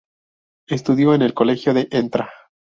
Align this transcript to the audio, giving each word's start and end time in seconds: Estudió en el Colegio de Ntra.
Estudió 0.67 1.13
en 1.13 1.21
el 1.21 1.35
Colegio 1.35 1.75
de 1.75 1.87
Ntra. 2.01 2.31